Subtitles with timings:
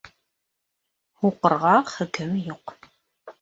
[1.25, 2.75] Һуҡырға хөкөм юҡ.